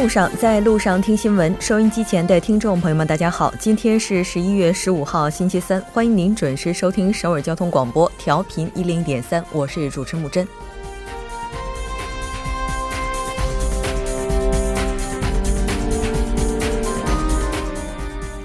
[0.00, 1.54] 路上，在路上听新闻。
[1.60, 10.48] 收音机前的听众朋友们，大家好，今天是十一月十五号，星期三，欢迎您准时收听首尔交通广播，调频一零点三，我是主持木真。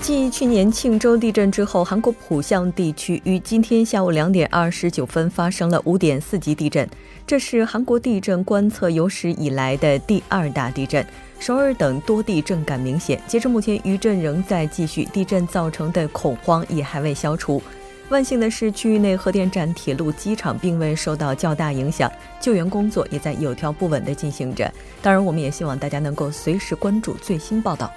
[0.02, 6.86] 继去年庆州地震之后，韩国浦项地区于今天下午两点二十九分发生了五点四级地震，
[7.26, 11.06] 这是韩国地震观测有史以来的第二大地震。
[11.40, 17.62] 首尔等多地震感明显，截至目前余震仍在继续，地震造成的恐慌也还未消除。
[18.10, 24.72] 万幸的是，区域内核电站、铁路、机场并未受到较大影响，救援工作也在有条不紊地进行着。
[25.02, 27.92] 当然，我们也希望大家能够随时关注最新报道。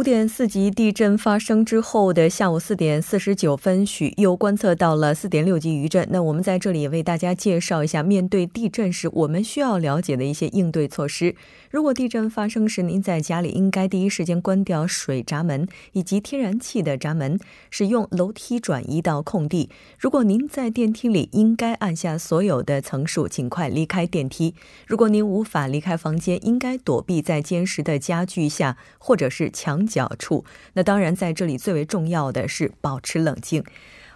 [0.00, 6.08] 五点四级地震发生之后的下午四点四十九分许，又观测到了四点六级余震。
[6.10, 11.36] 那我们在这里也为大家介绍一下，面对地震时我们需要了解的一些应对措施。
[11.70, 19.68] 如果地震发生时，您在家里应该第一时间关掉水闸门以及天然气的闸门，使用楼梯转移到空地。
[19.98, 24.54] 如果您在电梯里，应该按下所有的层数，尽快离开电梯。
[24.86, 29.50] 如果您无法离开房间，应该躲避在坚实的家具下，或者是。
[29.50, 33.62] 墙角处，那当然在这里最为重要的是保持冷静。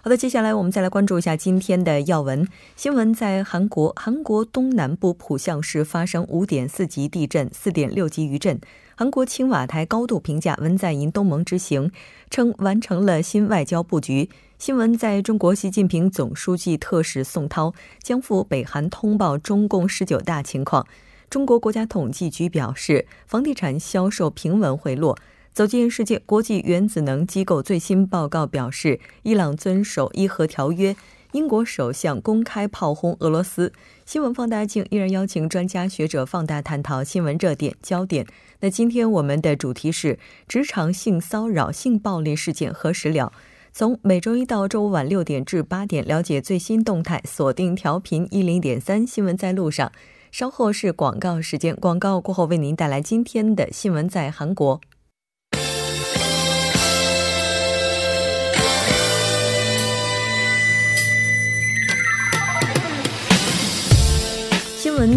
[0.01, 3.11] 好的，接下来我们再来关注一下今天的要闻新闻。
[3.11, 8.59] 在韩国，韩国东南部浦项市发生五点四级地震，四点六级余震。
[8.95, 11.91] 韩国青瓦台高度评价文在寅东盟之行，
[12.29, 14.29] 称完成了新外交布局。
[14.59, 20.85] 新闻在中国，习近平总书记特使宋涛将赴北韩通报中共十九大情况。
[21.31, 25.17] 中国国家统计局表示，房地产销售平稳回落。
[25.55, 30.93] 走进世界国际原子能机构最新报告表示，伊朗遵守伊核条约。
[31.31, 33.71] 英国首相公开炮轰俄罗斯。
[34.05, 38.27] 新闻放大镜依然邀请专家学者放大探讨新闻热点焦点。
[38.59, 43.31] 那今天我们的主题是职场性骚扰、性暴力事件何时了？
[43.71, 49.89] 从每周一到周五晚六点至八点，了解最新动态，锁定调频一零点三新闻在路上。
[50.33, 54.81] 稍后是广告时间，广告过后为您带来今天的新闻在韩国。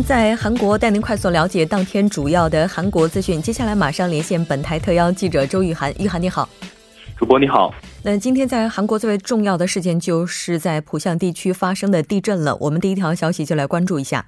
[0.03, 3.41] 在韩国，带您快速了解当天主要的韩国资讯。
[3.41, 6.49] 接下来马上连线本台特邀记者周玉涵，玉涵你好，
[7.17, 7.73] 主播你好。
[8.03, 12.57] 那今天在韩国最为重要的事件，就是在浦项地区发生的地震了。
[12.57, 14.27] 我们第一条消息就来关注一下。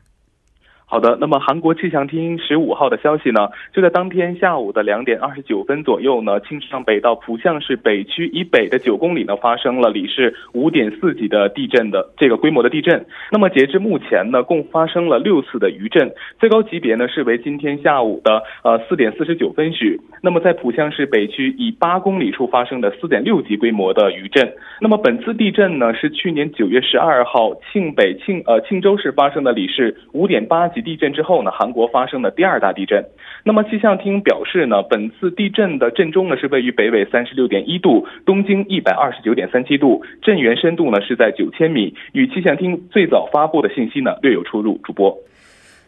[0.90, 13.06] 好的，那么韩国气象厅十五号的消息呢，就在当天下午的两点二十九分左右呢，庆尚北道浦项市北区以北的九公里呢，发生了里氏五点四级的地震的这个规模的地震。
[13.30, 19.96] 那么截至目前呢，共发生了六次的余震，最高级别呢是为今天下午的呃四点四十九分许。
[20.20, 24.52] 那么在浦项市北区以八公里处发生的四点六级规模的余震。
[24.80, 30.79] 那么本次地震呢，是去年九月十二号庆北庆呃庆州市发生的里氏五点八级。
[30.80, 33.04] 地震之后呢，韩国发生的第二大地震。
[33.44, 44.78] 那么气象厅表示呢，本次地震的震中呢是位于北纬三十六点一度，东经一百二十九点三七度，震源深度呢是在九千米，与气象厅最早发布的信息呢略有出入。
[44.82, 45.16] 主播，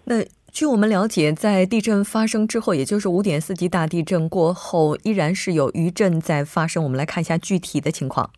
[0.05, 0.17] 那
[0.51, 6.85] 据我们了解，在地震发生之后，也就是五点四级大地震过后，依然是有余震在发生。
[6.85, 8.31] 我们来看一下具体的情况。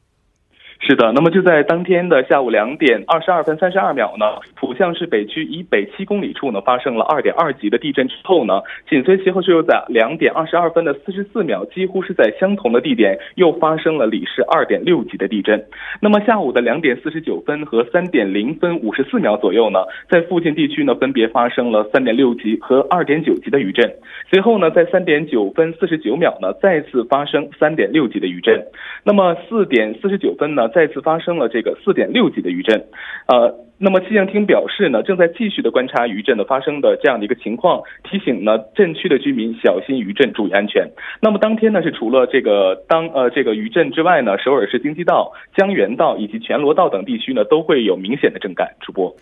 [0.86, 15.64] 是的，那么就在当天的下午两点二十二分三十二秒呢，浦项市北区以北七公里处呢发生了二点二级的地震之后呢，紧随其后就又在两点二十二分的四十四秒，几乎是在相同的地点又发生了里氏二点六级的地震。
[16.02, 19.78] 那么下午的两点四十九分和三点零分五十四秒左右呢，
[20.10, 23.90] 在附近地区呢分别发生了三点六级和二点九级的余震。
[24.30, 28.62] 随后呢，在三点九分四十九秒呢再次发生三点六级的余震。
[29.02, 30.68] 那么四点四十九分呢。
[30.74, 32.84] 再次发生了这个四点六级的余震，
[33.28, 40.90] 呃，那么气象厅表示呢，正在继续的观察余震的发生的这样的一个情况，提醒呢震区的居民小心余震，注意安全。
[41.22, 48.74] 那么当天呢是除了这个当呃这个余震之外呢，首尔市京畿道、江原道以及全罗道等地区呢都会有明显的震感。
[48.80, 49.14] 主播。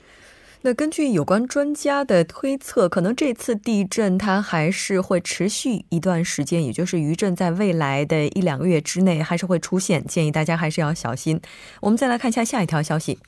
[0.65, 11.41] 那根据有关专家的推测，可能这次地震它还是会持续一段时间，也就是余震在未来的一两个月之内还是会出现，建议大家还是要小心。
[11.81, 13.19] 我们再来看一下下一条消息。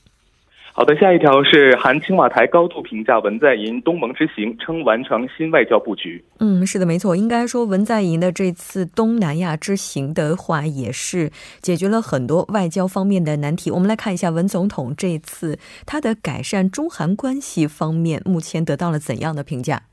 [0.77, 6.21] 好的，下一条是韩青瓦台高度评价文在寅东盟之行，称完成新外交布局。
[6.39, 7.15] 嗯，是的，没错。
[7.15, 11.31] 应该说，文在寅的这次东南亚之行的话，也是
[11.61, 13.71] 解决了很多外交方面的难题。
[13.71, 19.83] 我们来看一下文总统这次他的改善中韩关系方面，目前得到了怎样的评价？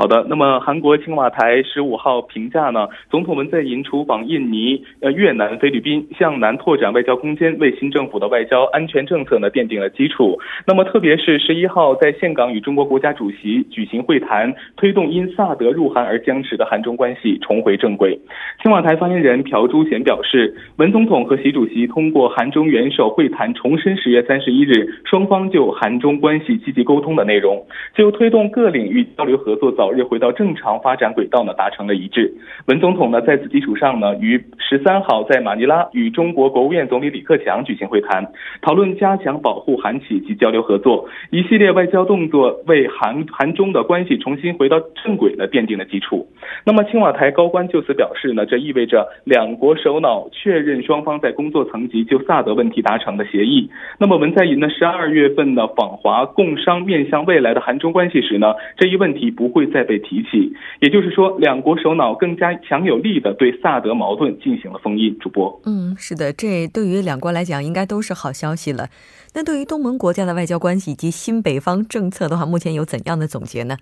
[0.00, 10.38] 好的，那么韩国青瓦台十五号评价呢，总统文在寅出访印尼、呃越南、菲律宾，向南拓展外交空间，为新政府的外交安全政策呢奠定了基础。
[10.66, 18.18] 那么特别是十一号在岘港与中国国家主席举行会谈，推动因萨德入韩而僵持的韩中关系重回正轨。
[18.62, 27.62] 青瓦台发言人朴珠贤表示，文总统和习主席通过韩中元首会谈，重申十月三十一日双方就韩中关系积极沟通的内容，
[27.94, 29.89] 就推动各领域交流合作早。
[29.90, 32.32] 早日回到正常发展轨道呢，达成了一致。
[32.66, 38.24] 文总统呢，在此基础上呢，于十三号在马尼拉与中国国务院总理李克强举行会谈，
[38.62, 41.08] 讨论加强保护韩企及交流合作。
[41.32, 46.24] 一系列外交动作为韩韩中的关系重新回到正轨呢，奠定了基础。
[46.64, 53.68] 那么青瓦台高官就此表示呢，这意味着两国首脑确认双方在工作层级就萨德问题达成的协议。
[53.98, 59.80] 那么文在寅呢，十二月份呢访华共商面向未来的韩中关系时呢，这一问题不会再。
[59.90, 65.18] 被提起，也就是说，两国首脑更加强有力的对萨德矛盾进行了封印。
[65.18, 68.88] 主播，嗯，是的，这对于两国来讲应该都是好消息了。
[69.34, 73.78] 那对于东盟国家的外交关系以及新北方政策的话，目前有怎样的总结呢？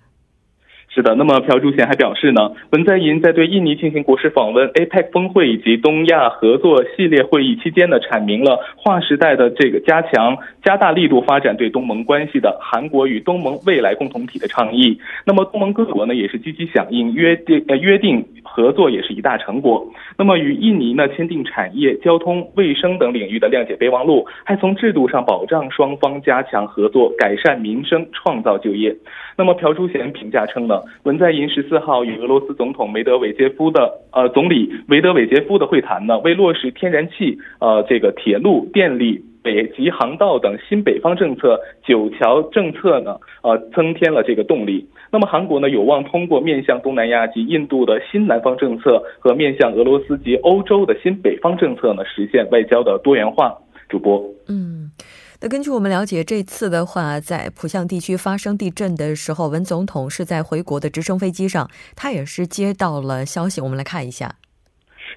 [0.91, 14.99] 是的，那么朴柱贤还表示呢，文在寅在对印尼进行国事访问、APEC 峰会以及东亚合作系列会议期间呢，阐明了划时代的这个加强、加大力度发展对东盟关系的韩国与东盟未来共同体的倡议。
[15.25, 19.87] 那么东盟各国呢，也是积极响应约定，呃约定合作也是一大成果。
[20.17, 28.95] 那么与印尼呢签订产业、交通、卫生等领域的谅解备忘录，还从制度上保障双方加强合作，改善民生，创造就业。
[29.37, 30.78] 那么朴柱贤评价称呢。
[31.03, 44.87] 文在寅十四号与俄罗斯总统梅德韦杰夫的呃总理梅德韦杰夫的会谈呢，为落实天然气、呃这个铁路、电力、北极航道等新北方政策、九桥政策呢，呃增添了这个动力。
[45.11, 53.57] 那么韩国呢，有望通过面向东南亚及印度的新南方政策和面向俄罗斯及欧洲的新北方政策呢，实现外交的多元化。
[53.87, 54.91] 主播，嗯。
[55.41, 63.61] 那根据我们了解，这次的话，在浦项地区发生地震的时候，文总统是在回国的直升飞机上，他也是接到了消息。
[63.61, 64.35] 我们来看一下，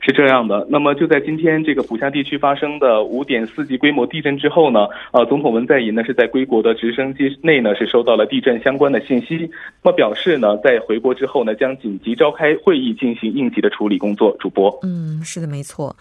[0.00, 0.64] 是这样的。
[0.70, 9.50] 那么就在今天这个浦项地区发生的五点四级规模地震之后呢，呃，总统文在寅呢是在归国的直升机内呢是收到了地震相关的信息，
[9.82, 14.36] 那么表示呢在回国之后呢将紧急召开会议进行应急的处理工作。
[14.38, 15.96] 主播，嗯，是的，没错。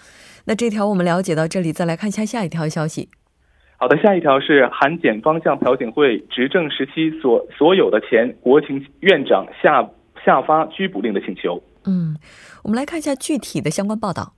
[0.46, 3.10] 那这条我们了解到这里，再来看一下下一条消息。
[3.82, 9.90] 好的，下一条是韩检方向朴槿惠执政时期所所有的前国情院长下
[10.24, 11.60] 下发拘捕令的请求。
[11.86, 12.16] 嗯，
[12.62, 14.34] 我们来看一下具体的相关报道。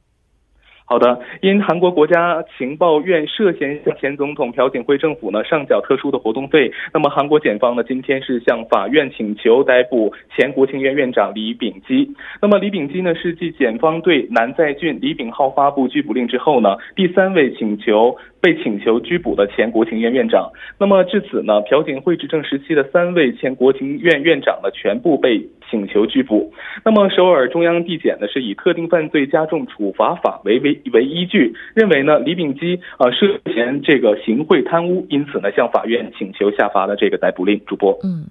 [0.93, 12.07] 好的，因韩国国家情报院涉嫌向前总统朴槿惠政府呢上缴特殊的活动费，那么韩国检方呢今天是向法院请求逮捕前国情院院长李秉基。
[12.39, 20.51] 那么李秉基呢是继检方对南在俊、李炳浩发布拘捕令之后呢第三位请求被请求拘捕的前国情院院长。
[20.79, 26.53] 那么至此呢朴槿惠执政时期的三位前国情院院长呢全部被请求拘捕。
[26.85, 30.79] 那么首尔中央地检呢是以特定犯罪加重处罚法为为。
[30.93, 37.59] 为依据，认为呢李秉基呃涉嫌这个行贿贪污，因此呢向法院请求下发了这个逮捕令。
[37.65, 38.27] 主播，嗯，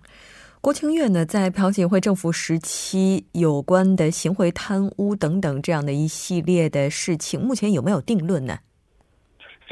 [0.60, 8.58] 郭清月呢在朴槿惠政府时期有关的行贿贪污等等这样的一系列的事情，目前有没有定论呢？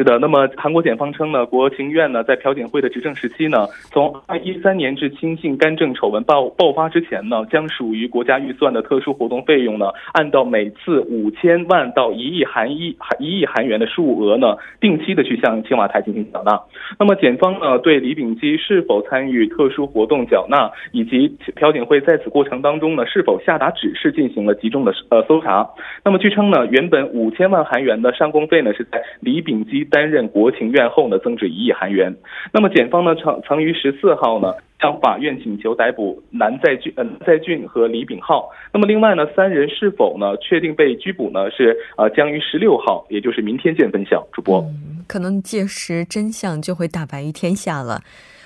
[0.01, 16.59] 是的，那么韩国检方称呢，国情院呢在朴槿惠的执政时期呢，从二一三年至亲信干政丑闻爆爆发之前呢，将属于国家预算的特殊活动费用呢，按照每次五千万到一亿韩一一亿韩元的数额呢，定期的去向青瓦台进行缴纳。
[16.99, 25.69] 那么检方呢对李秉基是否参与特殊活动缴纳，以及朴槿惠在此过程当中呢是否下达指示进行了集中的呃搜查。
[26.03, 29.87] 那么据称呢，原本五千万韩元的上供费呢是在李秉基。
[29.91, 32.15] 担任国情院后呢，增至一亿韩元。
[32.53, 38.49] 那么检方呢，曾曾于十四号呢，向法院请求逮捕南在俊、嗯在俊和李炳浩。
[38.73, 41.51] 那么另外呢，三人是否呢确定被拘捕呢？
[41.51, 44.27] 是呃将于十六号，也就是明天见分晓。
[44.33, 44.65] 主播，
[45.07, 48.01] 可能届时真相就会大白于天下了。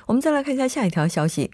[0.06, 1.50] 我们再来看一下下一条消息。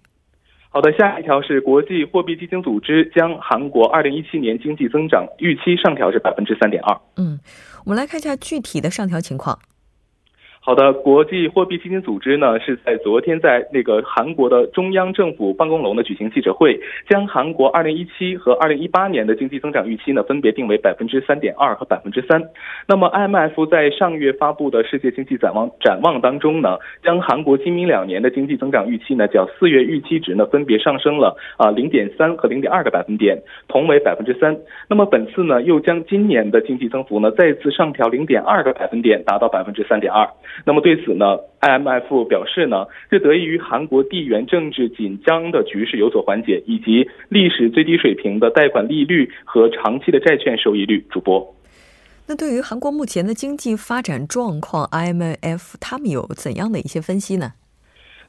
[0.73, 6.97] 好的，下一条是国际货币基金组织将韩国二零一七年经济增长预期上调至百分之三点二。
[7.17, 7.41] 嗯，
[7.85, 9.59] 我们来看一下具体的上调情况。
[10.63, 22.43] 好的，国际货币基金组织呢是在昨天在那个韩国的中央政府办公楼呢举行记者会，将韩国二零一七和二零一八年的经济增长预期呢分别定为百分之三点二和百分之三。
[22.87, 34.55] 那么 IMF 在上月发布的世界经济展望展望当中呢，将韩国今明两年的经济增长预期呢较四月预期值呢分别上升了啊零点三和零点二个百分点，同为百分之三。
[34.89, 40.29] 那么本次呢又将今年的经济增幅呢再次上调零点二个百分点，达到百分之三点二。
[40.65, 51.05] 那么对此呢，IMF 表示呢，是得益于韩国地缘政治紧张的局势有所缓解，以及历史最低水平的贷款利率和长期的债券收益率。
[51.11, 51.55] 主播，
[52.27, 57.53] 那对于韩国目前的经济发展状况，IMF 他们有怎样的一些分析呢？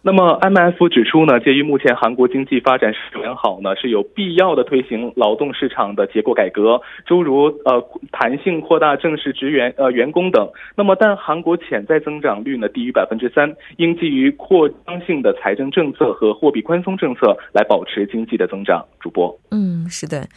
[0.03, 2.91] 那么，MF 指出呢，鉴于目前韩国经济发展
[3.21, 10.49] 良好呢，是有必要的推行劳动市场的结构改革，诸如呃弹性扩大正式职员呃员工等。
[10.75, 18.83] 那么，但韩国潜在增长率呢低于百分之三，应基于扩张性的财政政策和货币宽松政策来保持经济的增长。
[18.99, 20.27] 主播，嗯，是的。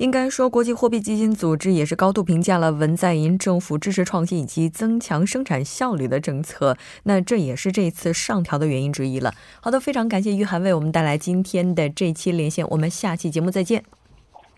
[0.00, 6.74] 应该说，国际货币基金组织也是高度评价了文在寅政府支持创新以及增强生产效率的政策。
[7.02, 9.34] 那这也是这次上调的原因之一了。
[9.60, 13.84] 好的，非常感谢于涵为我们带来今天的这期连线，我们下期节目再见。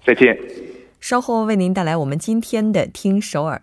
[0.06, 0.38] 再见。
[1.00, 3.62] 稍后为您带来我们今天的听首尔。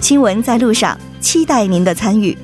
[0.00, 2.36] 新闻在路上，期待您的参与。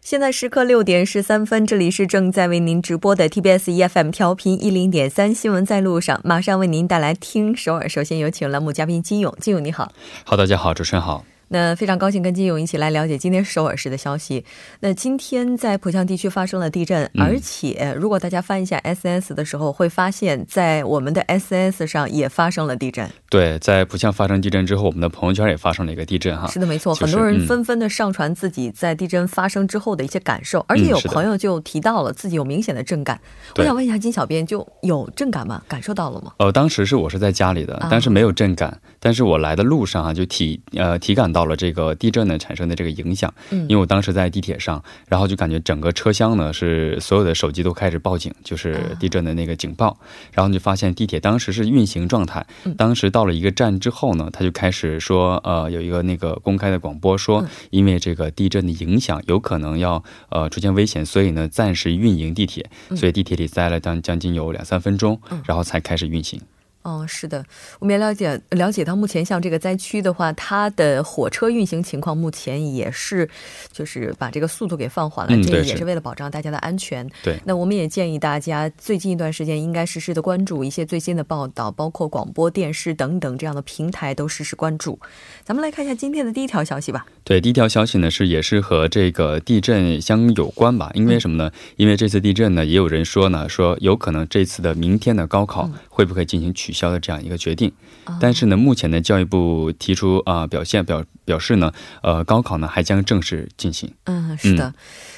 [0.00, 7.88] 现在时刻六点十三分，这里是正在为您直播的 TBS EFM 调频一零点三，新闻在路上，马上为您带来听首尔。
[7.88, 9.92] 首先有请栏目嘉宾金勇，金勇你好。
[10.24, 11.24] 好，大家好，主持人好。
[11.48, 14.44] 那非常高兴跟金勇一起来了解今天首尔市的消息。
[14.80, 23.08] 那今天在浦项地区发生了地震，而且如果大家翻一下 SNS 的时候，会发现在我们的 SNS 上也发生了地震。
[23.28, 26.48] 对，在浦项发生地震之后，我们的朋友圈也发生了一个地震哈。
[26.48, 33.20] 是的，没错，很多人纷纷的上传自己在地震发生之后的一些感受，而且有朋友就提到了自己有明显的震感。
[33.56, 35.62] 我想问一下金小编，就有震感吗？
[35.68, 36.32] 感受到了吗？
[36.38, 38.80] 呃，当时是我是在家里的，但是没有震感。
[38.98, 43.30] 但是我来的路上啊，就体呃体感到了这个地震呢产生的这个影响。
[43.50, 49.94] 嗯，因为我当时在地铁上，然后就感觉整个车厢呢是所有的手机都开始报警，就是地震的那个警报。
[50.32, 52.46] 然后就发现地铁当时是运行状态。
[52.78, 62.64] 当时到了一个站之后呢，他就开始说，呃，有一个那个公开的广播说，因为这个地震的影响，有可能要呃出现危险，所以呢暂时运营地铁。
[62.96, 66.40] 所以地铁里待了将将近有两三分钟，然后才开始运行。
[66.86, 67.44] 哦，是的，
[67.80, 73.28] 我们也了解了解到，目前像这个灾区的话，它的火车运行情况目前也是，
[73.72, 77.04] 就是把这个速度给放缓了，这个也是为了保障大家的安全。
[77.24, 84.96] 对，那我们也建议大家最近一段时间应该实时的关注一些最新的报道，包括广播电视等等这样的平台都实时关注。
[85.42, 87.04] 咱们来看一下今天的第一条消息吧。
[87.24, 90.92] 对，第一条消息呢是也是和这个地震相有关吧？
[90.94, 91.50] 因为什么呢？
[91.74, 97.72] 因为这次地震呢，也有人说呢，说有可能这次的明天的高考会不会进行取消的这样一个决定，
[98.20, 103.92] 但是呢，目前呢，教育部提出啊，表现表表示呢，呃，高考呢还将正式进行。
[104.04, 104.74] 嗯，是的，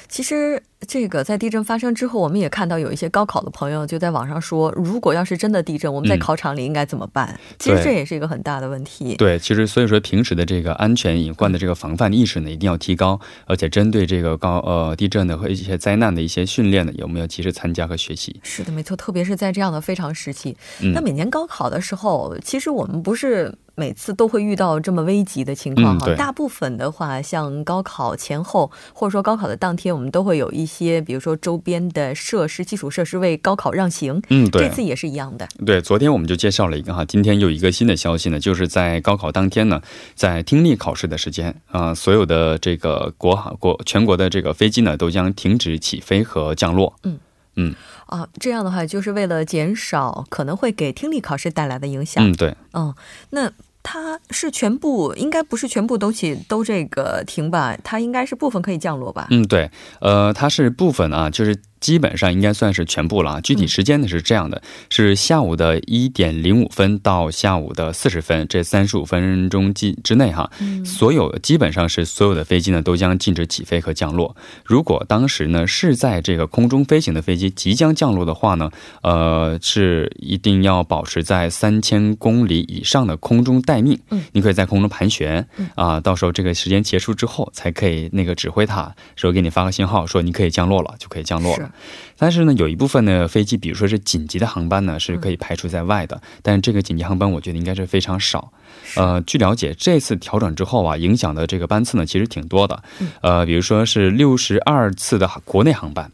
[0.07, 0.63] 其实。
[0.87, 7.37] 这个在地震发生之后，我们也看到有一些高考的朋友就在网上说，如果要是真的地震，我们在考场里应该怎么办？
[7.59, 9.13] 其实这也是一个很大的问题。
[9.15, 18.39] 对，其实所以说平时的这个安全隐患的这个防范意识呢，一定要提高，而且针对这个高呃地震的和一些灾难的一些训练呢，有没有及时参加和学习？
[18.41, 20.55] 是的，没错，特别是在这样的非常时期。
[20.93, 26.15] 那每年高考的时候，其实我们不是每次都会遇到这么危急的情况哈。
[26.15, 30.68] 大部分的话，像高考前后或者说高考的当天，我们都会有一。
[30.69, 35.49] 些比如说周边的设施、基础设施为高考让行，嗯，对，这次也是一样的。
[35.65, 39.81] 对，昨天我们就介绍了一个哈，今天又一个新的消息呢，就是在高考当天呢，
[40.13, 46.93] 在听力考试的时间啊，所有的这个国航国全国的这个飞机呢，都将停止起飞和降落。
[47.03, 47.17] 嗯
[47.55, 52.23] 嗯啊，这样的话就是为了减少可能会给听力考试带来的影响。
[52.23, 52.93] 嗯，对，嗯，
[53.31, 53.51] 那。
[53.81, 57.77] 它是全部，应该不是全部都起都这个停吧？
[57.83, 59.27] 它应该是部分可以降落吧？
[59.31, 59.71] 嗯，对，
[60.01, 63.41] 呃，它是部分啊，就是基本上应该算是全部了啊。
[63.41, 70.49] 具体时间呢是这样的：是下午的一点零五分到下午的四十分，这三十五分钟之之内哈，
[70.85, 74.35] 所有基本上是所有的飞机呢都将禁止起飞和降落。
[74.65, 78.71] 如果当时呢是在这个空中飞行的飞机即将降落的话呢，
[79.01, 83.99] 呃，是一定要保持在三千公里以上的空中待命。
[84.09, 91.68] 嗯，你可以在空中盘旋啊，到时候这个时间结束之后才可以那个指挥塔说给你发个信号说你可以降落了，就可以降落了。
[92.17, 96.21] 但是呢，有一部分的飞机，比如说是紧急的航班呢，是可以排除在外的。
[96.41, 98.51] 但是这个紧急航班，我觉得应该是非常少。
[98.95, 102.83] 呃，据了解，这次调整之后啊，影响的这个班次呢，其实挺多的。
[103.21, 106.11] 呃，比如说是六十二次的国内航班，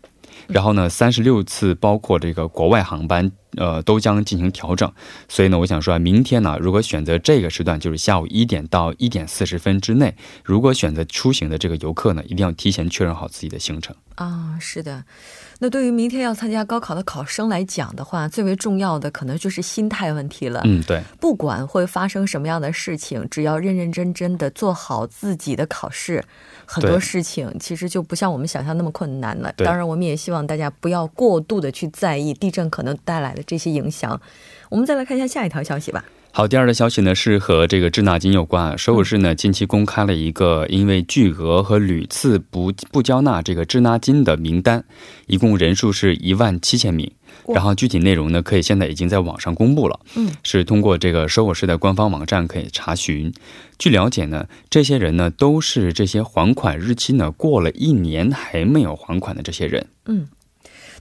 [0.47, 3.31] 然后呢，三十六次包括这个国外航班。
[3.57, 4.91] 呃，都将进行调整，
[5.29, 14.57] 所以呢，我想说，明天呢，如果选择这个时段，就是下午一点到一点四十分之内，如果选择出行的这个游客呢，一定要提前确认好自己的行程啊。
[14.59, 15.05] 是的，
[15.59, 20.61] 那对于明天要参加高考的考生来讲的话，最为重要的可能就是心态问题了。
[20.65, 26.21] 嗯，对，不管会发生什么样的事情，只要认认真真的做好自己的考试，
[26.65, 29.49] 很多事情其实就不像我们想象那么困难了。
[29.57, 33.41] 当然，我们也希望大家不要过度的去在意地震可能带来的。
[33.45, 34.19] 这些影响，
[34.69, 36.03] 我们再来看一下下一条消息吧。
[36.37, 38.77] 好，第二个消息呢是和这个滞纳金有关。
[38.77, 44.83] 首尔市呢近期公开了一个因为巨额和屡次不不交纳这个滞纳金的名单，
[45.27, 47.09] 一共人数是一万七千名。
[47.47, 53.31] 然后具体内容呢可以现在已经在网上公布了，嗯，是通过这个首尔市的官方网站可以查询。
[53.77, 60.27] 据了解呢，这些人呢都是这些还款日期呢过了一年还没有还款的这些人，嗯。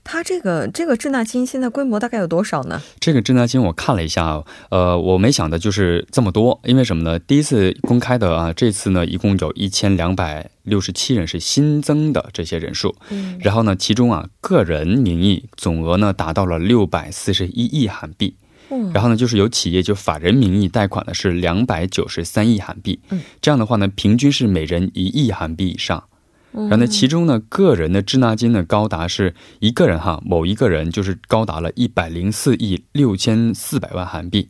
[0.04, 2.80] 它这个这个滞纳金现在规模大概有多少呢？
[3.00, 7.18] 这个滞纳金我看了一下，呃，我没想的就是这么多，因为什么呢？
[7.18, 18.36] 第一次公开的啊，这次呢一共有一千两百六十七人是新增的这些人数，嗯，然后呢，其中啊个人名义总额呢达到了六百四十一亿韩币，
[18.68, 26.04] 嗯，然后呢就是由企业就法人名义贷款的是两百九十三亿韩币，嗯，这样的话呢平均是每人一亿韩币以上。
[26.54, 34.48] 然后呢，其中呢，个人的滞纳金呢，高达是一个人哈，某一个人就是高达了一百零四亿六千四百万韩币。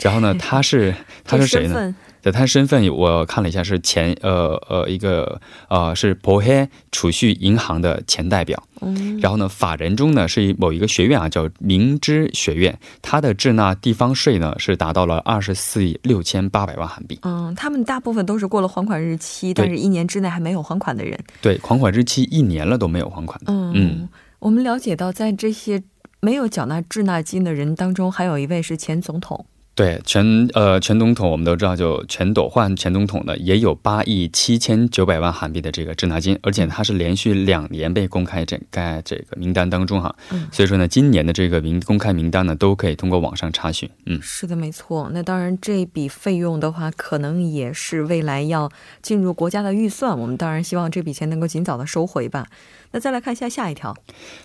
[0.00, 1.94] 然后呢，他是他是谁呢？
[2.22, 8.62] 在他身份，我看了一下，是前呃呃一个呃是博黑储蓄银行的前代表。
[8.80, 9.18] 嗯。
[9.20, 17.18] 然后呢，法人中呢是某一个学院啊，叫明知学院，他的滞纳地方税呢是达到了二十四亿六千八百万韩币。
[17.22, 21.18] 嗯，他们大部分都是过了还款日期，但是一年之内还没有还款的人。
[21.40, 23.52] 对，还款日期一年了都没有还款的。
[23.52, 24.08] 嗯嗯。
[24.38, 25.82] 我们了解到，在这些
[26.20, 29.44] 没有缴纳滞纳金的人当中，还有一位是前总统。
[29.80, 40.14] 对，全呃全总统我们都知道，就全斗焕全总统呢，也有八亿七千九百万韩币的这个滞纳金，而且他是连续两年被公开这该这个名单当中哈，
[40.52, 43.88] 所以说呢，今年的这个名公开名单呢，都可以通过网上查询。
[44.04, 45.08] 嗯，是的，没错。
[45.14, 52.46] 那当然，这笔费用的话，可能也是未来要进入国家的预算，我们当然希望这笔钱能够尽早的收回吧。
[52.92, 53.96] 那再来看一下下一条。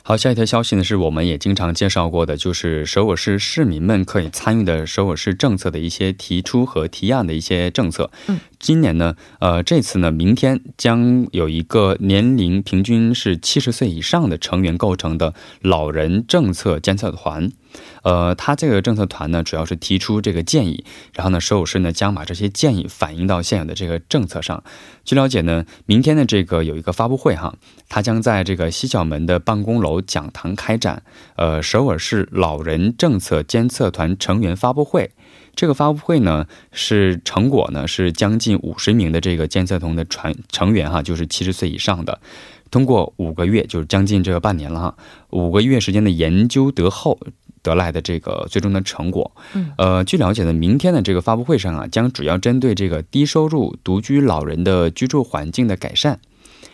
[0.03, 8.11] 好，下一条消息呢，是我们也经常介绍过的，就是首尔市市民们可以参与的首尔市政策的一些提出和提案的一些政策。
[8.27, 17.51] 嗯，今年呢，呃，这次呢，明天将有一个年龄平均是七十岁以上的成员构成的老人政策监测团。
[18.03, 24.63] 呃，他这个政策团呢，主要是提出这个建议，然后呢，首尔市呢将把这些建议反映到现有的这个政策上。
[25.03, 27.55] 据了解呢，明天的这个有一个发布会哈，
[27.89, 31.03] 他将在这个西角门的办公楼讲堂开展。
[31.35, 35.11] 呃，首尔市老人政策监测团成员发布会。
[35.55, 42.19] 这个发布会呢，是成果呢是将近五十名的这个监测团的传成员哈，就是七十岁以上的，
[42.69, 44.97] 通过五个月，就是将近这个半年了哈，
[45.29, 47.17] 五个月时间的研究得后。
[47.65, 56.19] 得来的这个最终的成果，嗯，呃，据了解呢，明天的这个发布会上啊，将主要针对这个低收入独居老人的居住环境的改善，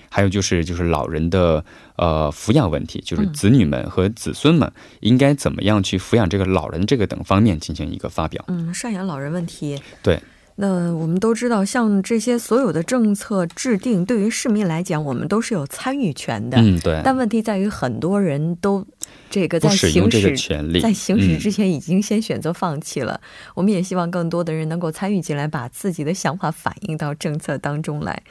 [0.10, 1.64] 还有就是就是老人的
[1.96, 8.44] 呃抚养问题，就是子女们和子孙们应该怎么样去抚养这个老人这个等方面进行一个发表。
[8.50, 9.80] 嗯，赡养老人问题。
[10.04, 10.20] 对。
[10.64, 16.60] 那我们都知道，像这些所有的政策制定，对于市民来讲，我们都是有参与权的。
[16.60, 17.02] 嗯，对。
[17.04, 18.86] 但问题在于，很多人都
[19.32, 23.20] 这个在行使权利，在行使之前已经先选择放弃了。
[23.56, 28.22] 我们也希望更多的人能够参与进来，把自己的想法反映到政策当中来。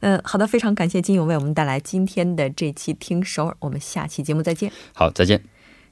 [0.00, 4.72] 嗯，好的，非常感谢金勇为我们带来今天的这期听首尔，我们下期节目再见。
[4.94, 5.42] 好，再见。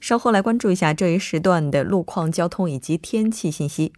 [0.00, 3.92] 稍后来关注一下这一时段的路况、交通以及天气信息。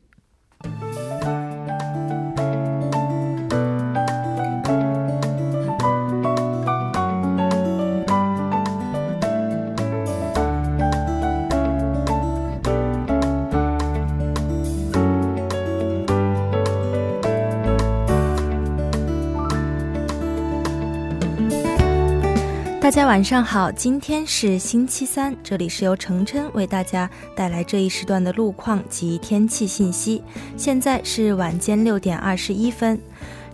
[22.85, 30.23] 大家晚上好，今天是星期三，这里是由程琛为大家带来这一时段的路况及天气信息。
[30.55, 33.01] 现在是晚间六点二十一分。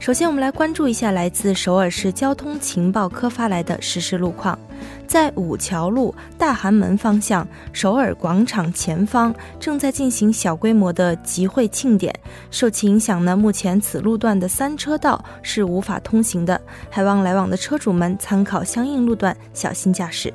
[0.01, 4.59] 首先，我们来关注一下来自首尔市交通情报科发来的实时路况。
[5.07, 12.19] 在五桥路大韩门方向首尔广场前方正在进行小规模的集会庆典，
[12.51, 16.59] 受其影响呢，目前此路段的三车道是无法通行的，
[16.89, 20.33] 还望来往的车主们参考相应路段，小心驾驶。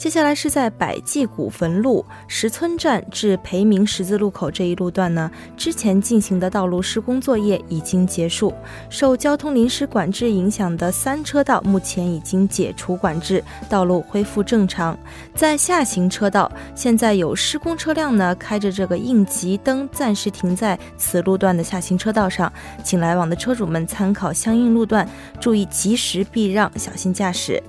[0.00, 8.50] 接下来是在百济古坟路石村站至培明十字路口这一路段呢，之前进行的道路施工作业已经结束，
[8.88, 14.98] 受交通临时管制影响的三车道目前已经解除管制，道路恢复正常。
[15.34, 22.50] 在下行车道，现在有施工车辆呢开着这个应急灯，暂时停在此路段的下行车道上，
[22.82, 25.06] 请来往的车主们参考相应路段，
[25.38, 27.62] 注意及时避让，小心驾驶。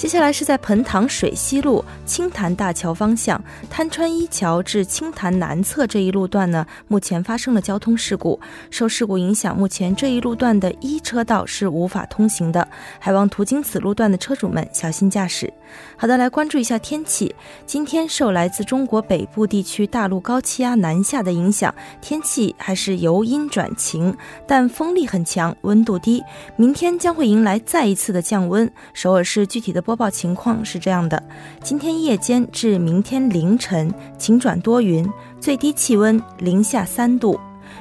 [0.00, 8.40] 接下来是在盆塘水西路青潭大桥方向滩川一桥至青潭南侧这一路段呢，目前发生了交通事故。
[8.70, 12.66] 受事故影响，目前这一路段的一车道是无法通行的，
[12.98, 15.52] 还望途经此路段的车主们小心驾驶。
[15.98, 17.34] 好的，来关注一下天气。
[17.66, 26.24] 今天受来自中国北部地区大陆高气压南下的影响，天气还是由阴转晴，但风力很强，温度低。
[26.56, 28.68] 明天将会迎来再一次的降温。
[28.94, 31.20] 首尔市具体的播报情况是这样的：
[31.64, 35.04] 今天夜间至明天凌晨晴转多云，
[35.40, 37.34] 最低气温零下三度；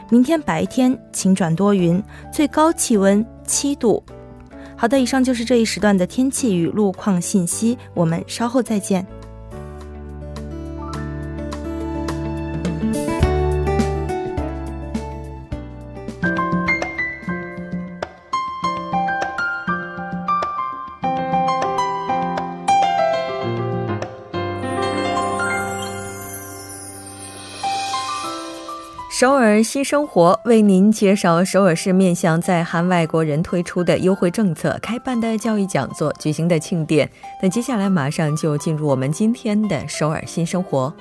[0.09, 4.03] 明天白天晴转多云，最高气温七度。
[4.75, 9.05] 好的，以上就是这一时段的天气与路况信息，我们稍后再见。
[29.19, 37.09] 首尔新生活为您介绍首尔市面向在韩外国人推出的优惠政策、开办的教育讲座、举行的庆典。
[37.43, 40.93] 那接下来马上就进入我们今天的首尔新生活。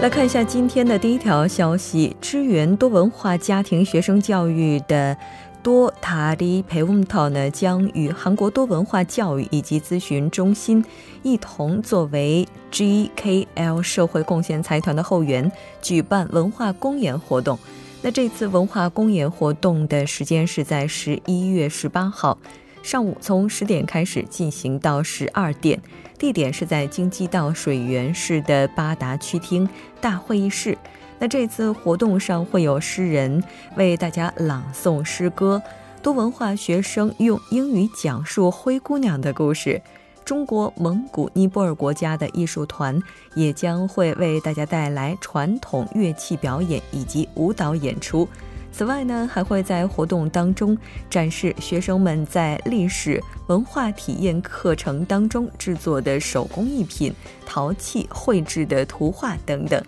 [0.00, 5.16] 来看一下今天的第一条消息：支援多文化家庭学生教育的。
[5.62, 10.84] 多塔里培翁套呢，将与韩国多文化教育以及咨询中心
[11.22, 17.56] 一同作为 GKL 社会贡献财团的后援，举办文化公演活动。
[18.02, 22.36] 那这次文化公演活动的时间是在十一月十八号
[22.82, 25.80] 上午，从十点开始进行到十二点，
[26.18, 29.68] 地点是在京畿道水源市的八达区厅
[30.00, 30.76] 大会议室。
[31.22, 33.44] 那这次活动上会有诗人
[33.76, 35.62] 为大家朗诵诗歌，
[36.02, 39.80] 多文化学生用英语讲述灰姑娘的故事，
[40.24, 43.00] 中国蒙古尼泊尔国家的艺术团
[43.36, 48.28] 也将会为大家带来传统乐器表演以及舞蹈演出。
[48.72, 50.76] 此外呢，还会在活动当中
[51.08, 57.14] 展示学生们在历史文化体验课程当中制作的手工艺品、
[57.46, 59.80] 陶器绘制的图画等等。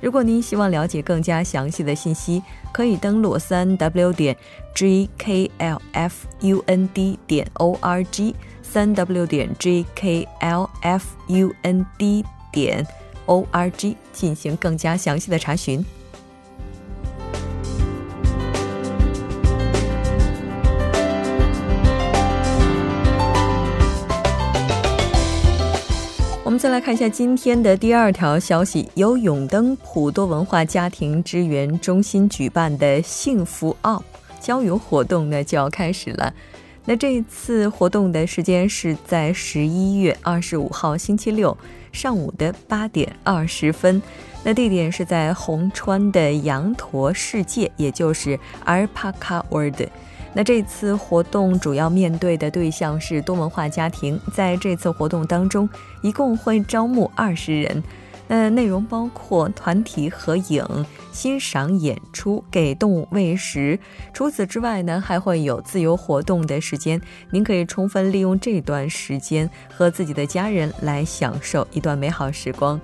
[0.00, 4.36] 如果您希望了解更加详细的信息，可以登录三 w 点
[4.74, 10.26] g k l f u n d 点 o r g，三 w 点 g k
[10.40, 12.86] l f u n d 点
[13.26, 15.84] o r g 进行更加详细的查询。
[26.60, 34.02] 再来看一下今天的第二条消息，由永登普多文化家庭支援中心举办的“幸福 UP”
[34.38, 36.30] 郊游活动呢就要开始了。
[36.84, 41.56] 那这次活动的时间是在十一月二十五号星期六
[41.92, 44.02] 上午的八点二十分，
[44.44, 49.88] 那地点是在红川的羊驼世界，也就是 Alpaca World。
[50.32, 55.68] 那这次活动主要面对的对象是多文化家庭，在这次活动当中，
[56.02, 57.82] 一共会招募二十人。
[58.28, 60.64] 那内容包括团体合影、
[61.10, 63.76] 欣赏演出、给动物喂食。
[64.14, 67.00] 除此之外呢，还会有自由活动的时间，
[67.32, 72.80] 您可以充分利用这段时间和自己的家人来享受一段美好时光。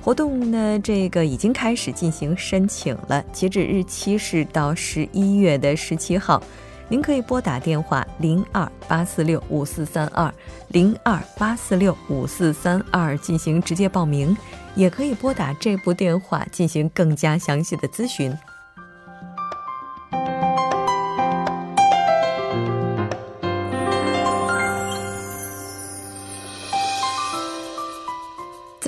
[0.00, 6.42] 活动呢，这个已经开始进行申请了，截止日期是到十一月的十七号。
[6.90, 10.32] 您可以拨打电话零二八四六五四三二
[10.68, 14.34] 零二八四六五四三二进行直接报名，
[14.74, 18.34] 也可以拨打这部电话进行更加详细的咨询。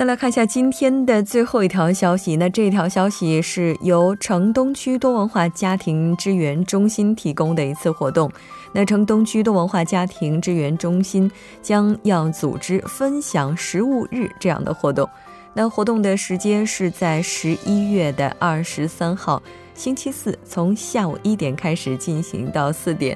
[0.01, 8.27] 再来看一下今天的最后一条消息，那这条消息是由城东区多文化家庭支援中心提供的一次活动。
[8.73, 11.29] 那城东区多文化家庭支援中心
[11.61, 15.07] 将要组织分享食物日这样的活动。
[15.53, 19.39] 那活动的时间是在十一月的二十三号
[19.75, 23.15] 星期四，从下午一点开始进行到四点。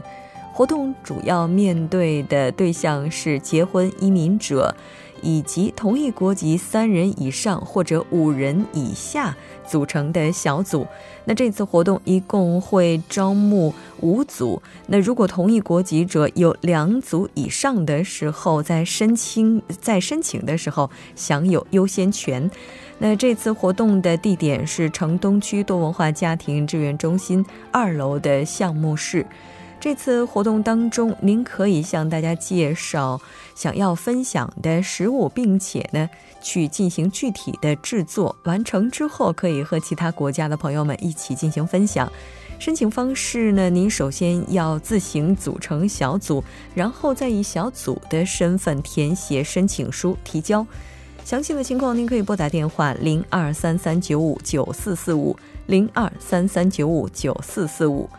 [0.54, 4.74] 活动主要面对的对象是结婚移民者。
[5.26, 9.36] 以及同一国籍三人以上或者五人以下
[9.68, 10.86] 组成的小组。
[11.26, 14.62] 那这次活动一共会招募五组。
[14.86, 22.50] 那如果同一国籍者有两组以上的时候，在申请在申请的时候享有优先权。
[23.00, 29.26] 那这次活动的地点是城东区多文化家庭志愿中心二楼的项目室。
[29.86, 33.22] 这次活动当中，您可以向大家介绍
[33.54, 36.10] 想要分享的食物，并且呢，
[36.42, 38.36] 去进行具体的制作。
[38.46, 42.12] 完成之后，可以和其他国家的朋友们一起进行分享。
[42.58, 46.44] 申请方式呢，您首先要自行组成小组，
[46.74, 50.66] 然后再以小组的身份填写申请书提交。
[51.24, 58.10] 详细的情况，您可以拨打电话零二三三九五九四四五零二三三九五九四四五。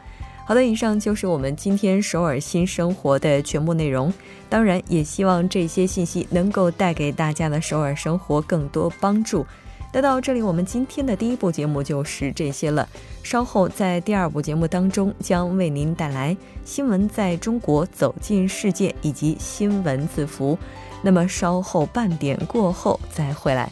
[0.49, 4.13] 好的，以上就是我们今天首尔新生活的全部内容。
[4.49, 9.45] 当然，也希望这些信息能够带给大家的首尔生活更多帮助。
[9.93, 12.89] 那到这里，我们今天的第一部节目就是这些了。
[13.25, 20.57] 稍后在第二部节目当中，将为您带来新闻在中国走进世界以及新闻字符。
[21.03, 23.69] 那么稍后半点过后再回来。